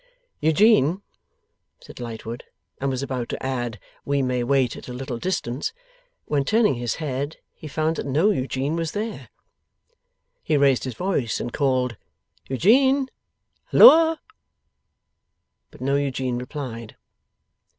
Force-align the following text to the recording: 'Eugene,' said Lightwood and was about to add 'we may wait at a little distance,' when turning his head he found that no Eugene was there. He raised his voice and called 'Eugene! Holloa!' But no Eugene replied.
'Eugene,' 0.41 1.03
said 1.79 1.99
Lightwood 1.99 2.45
and 2.79 2.89
was 2.89 3.03
about 3.03 3.29
to 3.29 3.45
add 3.45 3.79
'we 4.03 4.23
may 4.23 4.43
wait 4.43 4.75
at 4.75 4.87
a 4.87 4.93
little 4.93 5.19
distance,' 5.19 5.73
when 6.25 6.43
turning 6.43 6.73
his 6.73 6.95
head 6.95 7.37
he 7.53 7.67
found 7.67 7.97
that 7.97 8.07
no 8.07 8.31
Eugene 8.31 8.75
was 8.75 8.93
there. 8.93 9.29
He 10.41 10.57
raised 10.57 10.85
his 10.85 10.95
voice 10.95 11.39
and 11.39 11.53
called 11.53 11.97
'Eugene! 12.49 13.09
Holloa!' 13.65 14.19
But 15.69 15.81
no 15.81 15.95
Eugene 15.97 16.39
replied. 16.39 16.95